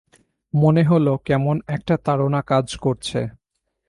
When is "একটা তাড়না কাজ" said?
1.67-2.67